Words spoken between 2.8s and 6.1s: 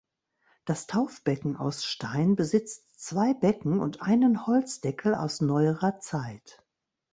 zwei Becken und einen Holzdeckel aus neuerer